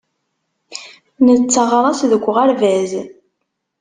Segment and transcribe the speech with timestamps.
[1.25, 2.91] Netteɣraṣ deg uɣerbaz.